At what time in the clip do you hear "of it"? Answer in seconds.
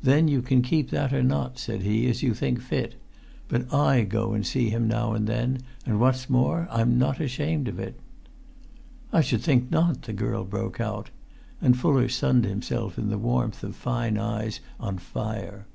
7.66-7.96